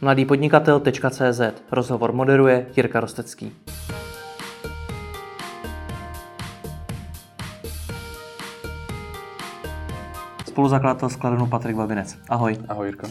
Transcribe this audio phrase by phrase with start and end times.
[0.00, 1.40] mladýpodnikatel.cz
[1.72, 3.52] Rozhovor moderuje Jirka Rostecký.
[10.46, 12.18] Spoluzakladatel skladenu Patrik Babinec.
[12.28, 12.56] Ahoj.
[12.68, 13.06] Ahoj Jirko.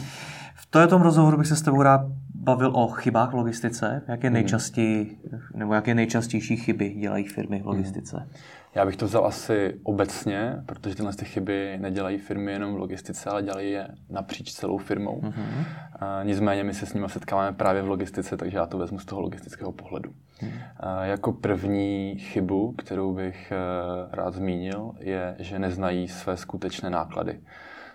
[0.54, 2.00] V tomto rozhovoru bych se s tebou rád
[2.34, 4.02] bavil o chybách v logistice.
[4.08, 5.18] Jaké, nejčastěji,
[5.54, 8.16] nebo jaké nejčastější chyby dělají firmy v logistice?
[8.16, 8.32] Mm.
[8.78, 13.30] Já bych to vzal asi obecně, protože tyhle ty chyby nedělají firmy jenom v logistice,
[13.30, 15.20] ale dělají je napříč celou firmou.
[15.20, 15.64] Mm-hmm.
[16.00, 19.04] A nicméně my se s nimi setkáváme právě v logistice, takže já to vezmu z
[19.04, 20.10] toho logistického pohledu.
[20.42, 20.50] Mm.
[20.76, 27.40] A jako první chybu, kterou bych eh, rád zmínil, je, že neznají své skutečné náklady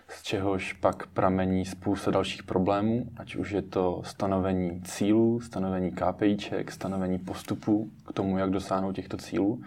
[0.07, 6.71] z čehož pak pramení spousta dalších problémů, ať už je to stanovení cílů, stanovení KPIček,
[6.71, 9.61] stanovení postupů k tomu, jak dosáhnout těchto cílů.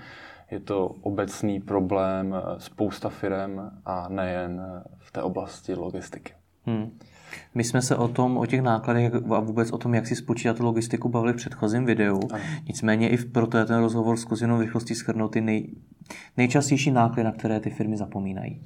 [0.50, 6.32] Je to obecný problém eh, spousta firm a nejen eh, v té oblasti logistiky.
[6.66, 6.98] Hmm.
[7.54, 10.56] My jsme se o tom, o těch nákladech a vůbec o tom, jak si spočítat
[10.56, 12.20] tu logistiku, bavili v předchozím videu.
[12.32, 12.44] Ano.
[12.68, 15.74] Nicméně i pro to je ten rozhovor zkus jenom v rychlosti schrnout ty nej,
[16.36, 18.62] nejčastější náklady, na které ty firmy zapomínají.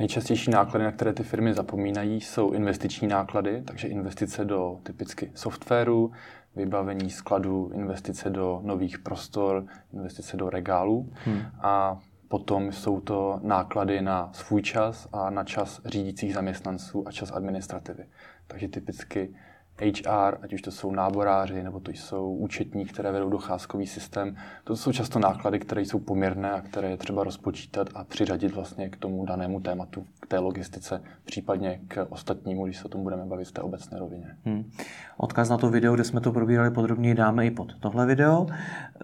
[0.00, 6.12] Nejčastější náklady, na které ty firmy zapomínají, jsou investiční náklady, takže investice do typicky softwaru,
[6.56, 11.12] vybavení skladu, investice do nových prostor, investice do regálů.
[11.24, 11.42] Hmm.
[11.62, 17.32] A potom jsou to náklady na svůj čas a na čas řídících zaměstnanců a čas
[17.32, 18.04] administrativy.
[18.46, 19.34] Takže typicky
[19.80, 24.36] HR, ať už to jsou náboráři, nebo to jsou účetní, které vedou docházkový systém.
[24.64, 28.88] To jsou často náklady, které jsou poměrné a které je třeba rozpočítat a přiřadit vlastně
[28.88, 33.24] k tomu danému tématu, k té logistice, případně k ostatnímu, když se o tom budeme
[33.24, 34.36] bavit v té obecné rovině.
[34.44, 34.70] Hmm.
[35.16, 38.46] Odkaz na to video, kde jsme to probírali podrobněji, dáme i pod tohle video.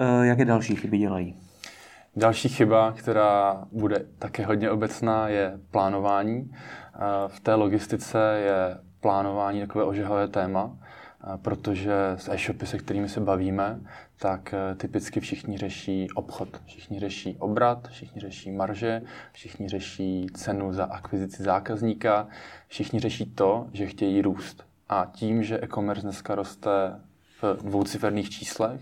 [0.01, 1.37] E, jaké další chyby dělají?
[2.17, 6.51] Další chyba, která bude také hodně obecná, je plánování.
[7.29, 10.77] V té logistice je plánování takové ožehavé téma,
[11.43, 13.81] protože s e-shopy, se kterými se bavíme,
[14.19, 16.49] tak e, typicky všichni řeší obchod.
[16.67, 19.03] Všichni řeší obrat, všichni řeší marže,
[19.33, 22.29] všichni řeší cenu za akvizici zákazníka,
[22.69, 24.65] všichni řeší to, že chtějí růst.
[24.89, 27.01] A tím, že e-commerce dneska roste
[27.43, 28.81] v dvouciferných číslech,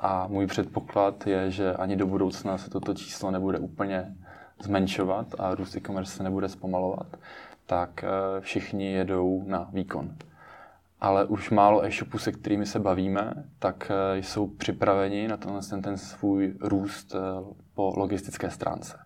[0.00, 4.16] a můj předpoklad je, že ani do budoucna se toto číslo nebude úplně
[4.62, 7.16] zmenšovat a růst e-commerce se nebude zpomalovat,
[7.66, 10.10] tak eh, všichni jedou na výkon.
[11.00, 15.96] Ale už málo e-shopů, se kterými se bavíme, tak eh, jsou připraveni na ten, ten
[15.96, 17.18] svůj růst eh,
[17.74, 18.98] po logistické stránce.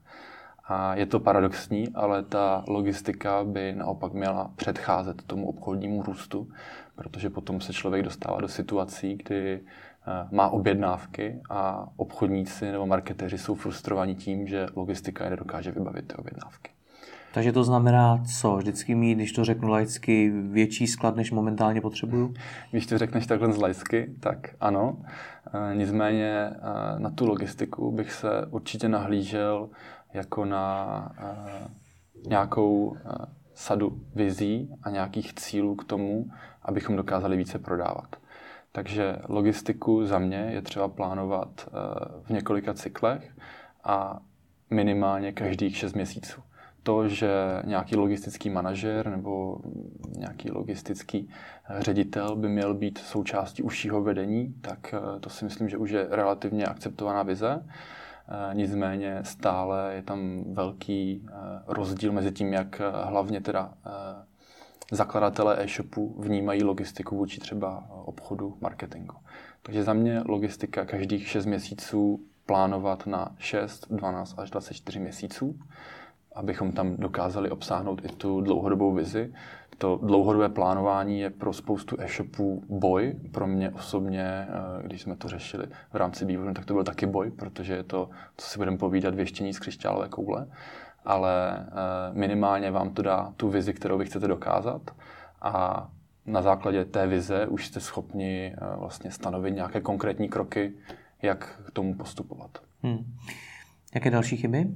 [0.67, 6.49] A je to paradoxní, ale ta logistika by naopak měla předcházet tomu obchodnímu růstu,
[6.95, 9.61] protože potom se člověk dostává do situací, kdy
[10.31, 16.15] má objednávky a obchodníci nebo marketéři jsou frustrovaní tím, že logistika je nedokáže vybavit ty
[16.15, 16.71] objednávky.
[17.35, 18.57] Takže to znamená co?
[18.57, 22.35] Vždycky mít, když to řeknu laicky, větší sklad, než momentálně potřebuju?
[22.71, 24.97] Když to řekneš takhle z laicky, tak ano.
[25.73, 26.53] E, nicméně e,
[26.99, 29.69] na tu logistiku bych se určitě nahlížel
[30.13, 31.13] jako na
[32.29, 32.97] nějakou
[33.55, 36.27] sadu vizí a nějakých cílů k tomu,
[36.63, 38.17] abychom dokázali více prodávat.
[38.75, 41.69] Takže logistiku za mě je třeba plánovat
[42.23, 43.35] v několika cyklech
[43.85, 44.21] a
[44.71, 46.43] minimálně každých 6 měsíců
[46.85, 47.31] to, že
[47.65, 49.59] nějaký logistický manažer nebo
[50.19, 55.69] nějaký logistický eh, ředitel by měl být součástí užšího vedení, tak eh, to si myslím,
[55.69, 57.63] že už je relativně akceptovaná vize.
[57.63, 61.27] Eh, nicméně stále je tam velký
[61.67, 63.73] rozdíl mezi tím, jak hlavně teda
[64.93, 69.17] zakladatelé e-shopu vnímají logistiku vůči třeba obchodu, marketingu.
[69.63, 75.59] Takže za mě logistika každých 6 měsíců plánovat na 6, 12 až 24 měsíců
[76.35, 79.33] abychom tam dokázali obsáhnout i tu dlouhodobou vizi.
[79.79, 83.15] To dlouhodobé plánování je pro spoustu e-shopů boj.
[83.33, 87.07] Pro mě osobně, eh, když jsme to řešili v rámci vývoje, tak to byl taky
[87.07, 90.47] boj, protože je to, co si budeme povídat, věštění z křišťálové koule.
[91.05, 91.73] Ale eh,
[92.13, 94.91] minimálně vám to dá tu vizi, kterou vy chcete dokázat.
[95.43, 95.87] A
[96.27, 100.73] na základě té vize už jste schopni eh, vlastně stanovit nějaké konkrétní kroky,
[101.23, 102.59] jak k tomu postupovat.
[102.83, 103.15] Hmm.
[103.95, 104.67] Jaké další chyby?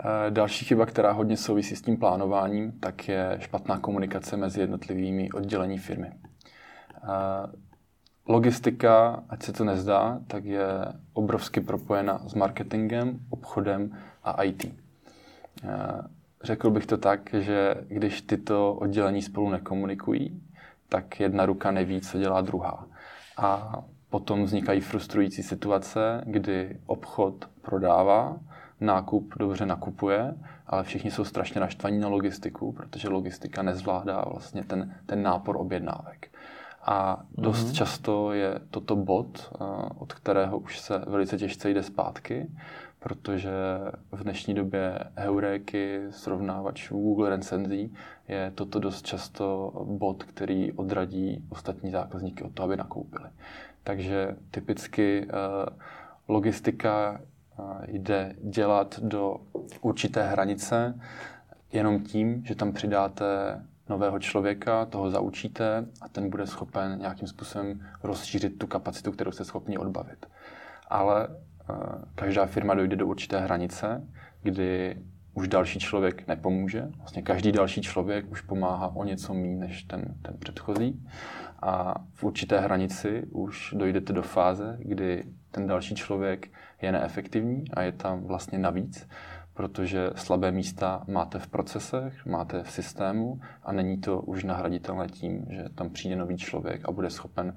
[0.00, 5.30] Eh, další chyba, která hodně souvisí s tím plánováním, tak je špatná komunikace mezi jednotlivými
[5.32, 6.12] oddělení firmy.
[8.28, 10.66] Logistika, ať se to nezdá, tak je
[11.12, 14.85] obrovsky propojena s marketingem, obchodem a IT.
[15.64, 16.02] Eh,
[16.42, 20.42] řekl bych to tak, že když tyto oddělení spolu nekomunikují,
[20.88, 22.86] tak jedna ruka neví, co dělá druhá.
[23.36, 23.78] A
[24.10, 28.36] potom vznikají frustrující situace, kdy obchod prodává,
[28.80, 30.34] nákup dobře nakupuje,
[30.66, 36.28] ale všichni jsou strašně naštvaní na logistiku, protože logistika nezvládá vlastně ten, ten nápor objednávek.
[36.88, 37.72] A dost mm-hmm.
[37.74, 39.52] často je toto bod,
[39.98, 42.50] od kterého už se velice těžce jde zpátky,
[42.98, 43.50] protože
[44.12, 47.94] v dnešní době heuréky, srovnávačů, Google recenzí,
[48.28, 53.28] je toto dost často bod, který odradí ostatní zákazníky od toho, aby nakoupili.
[53.84, 55.28] Takže typicky
[56.28, 57.20] logistika
[57.86, 59.36] jde dělat do
[59.80, 61.00] určité hranice
[61.72, 63.24] jenom tím, že tam přidáte
[63.88, 69.44] nového člověka, toho zaučíte a ten bude schopen nějakým způsobem rozšířit tu kapacitu, kterou jste
[69.44, 70.26] schopni odbavit.
[70.88, 71.76] Ale uh,
[72.14, 74.02] každá firma dojde do určité hranice,
[74.42, 74.96] kdy
[75.34, 76.88] už další člověk nepomůže.
[76.98, 81.06] Vlastně každý další člověk už pomáhá o něco méně než ten, ten předchozí.
[81.62, 86.48] A v určité hranici už dojdete do fáze, kdy ten další člověk
[86.82, 89.08] je neefektivní a je tam vlastně navíc
[89.56, 95.46] protože slabé místa máte v procesech, máte v systému a není to už nahraditelné tím,
[95.50, 97.56] že tam přijde nový člověk a bude schopen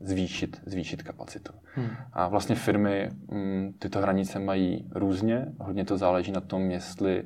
[0.00, 1.52] zvýšit, zvýšit kapacitu.
[1.74, 1.90] Hmm.
[2.12, 7.24] A vlastně firmy m, mm, tyto hranice mají různě, hodně to záleží na tom, jestli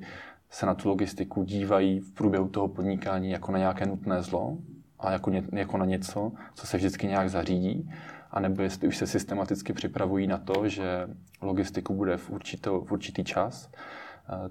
[0.51, 4.59] se na tu logistiku dívají v průběhu toho podnikání jako na nějaké nutné zlo
[4.99, 7.91] a jako, ně, jako na něco, co se vždycky nějak zařídí,
[8.31, 11.09] anebo jestli už se systematicky připravují na to, že
[11.43, 13.71] logistiku bude v, určitou, v určitý čas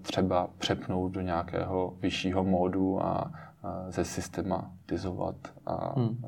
[0.02, 3.32] třeba přepnout do nějakého vyššího módu a
[3.90, 5.36] zesystematizovat
[5.66, 6.24] a hmm.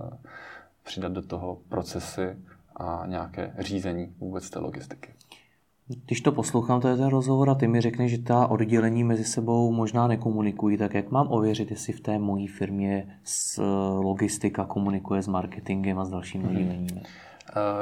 [0.83, 2.37] přidat do toho procesy
[2.75, 5.13] a nějaké řízení vůbec té logistiky.
[6.05, 9.23] Když to poslouchám, to je ten rozhovor a ty mi řekneš, že ta oddělení mezi
[9.23, 13.61] sebou možná nekomunikují, tak jak mám ověřit, jestli v té mojí firmě s
[13.99, 16.55] logistika komunikuje s marketingem a s dalšími hmm.
[16.55, 17.01] odděleními?
[17.05, 17.30] Eh,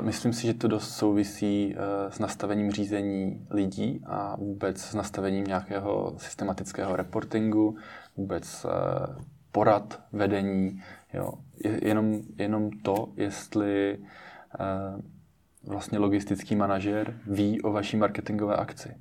[0.01, 5.45] myslím si, že to dost souvisí eh, s nastavením řízení lidí a vůbec s nastavením
[5.45, 7.77] nějakého systematického reportingu,
[8.17, 10.81] vůbec eh, porad, vedení.
[11.13, 11.33] Jo.
[11.81, 13.99] Jenom, jenom to, jestli
[15.63, 18.97] vlastně logistický manažer ví o vaší marketingové akci.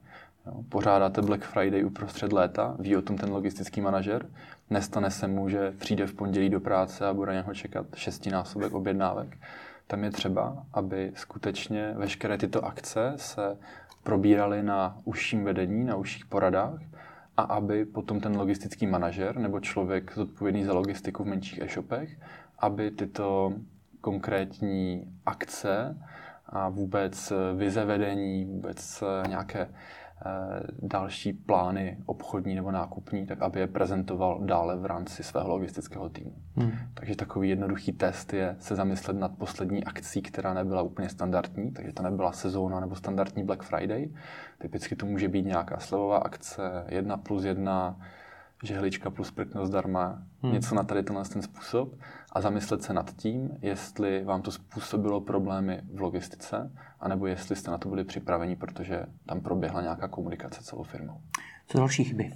[0.47, 0.63] Jo.
[0.69, 4.27] Pořádáte Black Friday uprostřed léta, ví o tom ten logistický manažer,
[4.71, 9.37] nestane se mu, že přijde v pondělí do práce a bude něho čekat šestinásobek objednávek
[9.89, 13.59] tam je třeba, aby skutečně veškeré tyto akce se
[14.03, 16.81] probíraly na užším vedení, na užších poradách
[17.37, 22.19] a aby potom ten logistický manažer nebo člověk zodpovědný za logistiku v menších e-shopech,
[22.59, 23.53] aby tyto
[24.01, 25.99] konkrétní akce
[26.47, 29.69] a vůbec vize vedení, vůbec nějaké
[30.83, 36.35] další plány obchodní nebo nákupní, tak aby je prezentoval dále v rámci svého logistického týmu.
[36.57, 36.73] Hmm.
[36.95, 41.93] Takže takový jednoduchý test je se zamyslet nad poslední akcí, která nebyla úplně standardní, takže
[41.93, 44.09] to nebyla sezóna nebo standardní Black Friday.
[44.59, 48.01] Typicky to může být nějaká slevová akce, jedna plus jedna,
[48.63, 50.53] žehlička plus prkno zdarma, hmm.
[50.53, 51.95] něco na tady tenhle ten způsob
[52.33, 57.71] a zamyslet se nad tím, jestli vám to způsobilo problémy v logistice, anebo jestli jste
[57.71, 61.21] na to byli připraveni, protože tam proběhla nějaká komunikace celou firmou.
[61.67, 62.33] Co další chyby?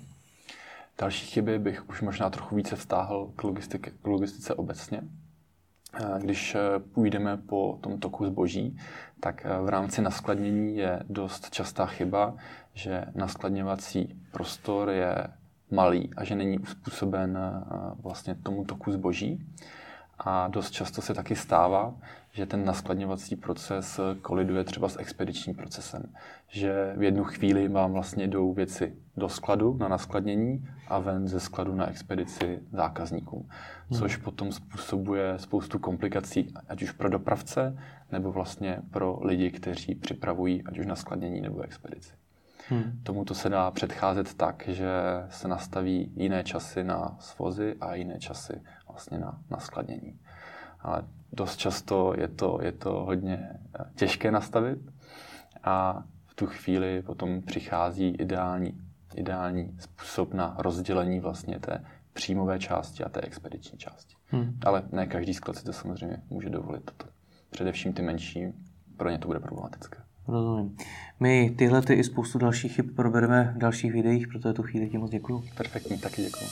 [0.99, 5.03] Další chyby bych už možná trochu více vztáhl k, logistik, k logistice obecně.
[6.19, 8.79] Když eh, půjdeme po tom toku zboží,
[9.21, 12.35] tak eh, v rámci naskladnění je dost častá chyba,
[12.75, 15.15] že naskladňovací prostor je
[15.73, 17.65] malý a že není uspůsoben eh,
[18.03, 19.47] vlastně tomu toku zboží.
[20.19, 21.95] A dost často se taky stává,
[22.33, 26.03] že ten naskladňovací proces koliduje třeba s expedičním procesem.
[26.49, 31.41] Že v jednu chvíli vám vlastně jdou věci do skladu na naskladnění a ven ze
[31.41, 33.49] skladu na expedici zákazníkům.
[33.91, 34.01] Hmm.
[34.01, 37.79] Což potom způsobuje spoustu komplikací, ať už pro dopravce,
[38.13, 42.22] nebo vlastně pro lidi, kteří připravují ať už naskladnění nebo expedici.
[42.69, 43.01] Hmm.
[43.03, 44.91] Tomuto se dá předcházet tak, že
[45.31, 50.21] se nastaví jiné časy na svozy a jiné časy vlastně na, na skladnění.
[50.81, 53.51] Ale dost často je to, je to hodně
[53.81, 54.79] eh, těžké nastavit
[55.65, 58.81] a v tu chvíli potom přichází ideální,
[59.15, 64.15] ideální způsob na rozdělení vlastně té příjmové části a té expediční části.
[64.27, 64.59] Hmm.
[64.65, 67.07] Ale ne každý sklad si to samozřejmě může dovolit toto.
[67.51, 68.53] Především ty menší,
[68.97, 70.02] pro ně to bude problematické.
[70.29, 70.77] Rozumím.
[71.21, 74.99] My tyhle ty i spoustu dalších chyb probereme v dalších videích, proto tu chvíli ti
[74.99, 75.45] moc děkuju.
[75.57, 76.47] Perfektní, taky děkuji.